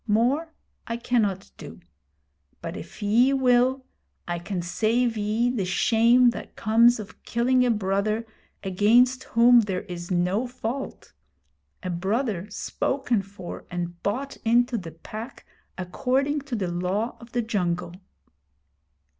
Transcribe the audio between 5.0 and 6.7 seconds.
ye the shame that